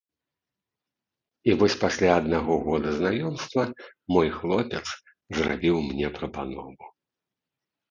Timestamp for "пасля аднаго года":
1.83-2.89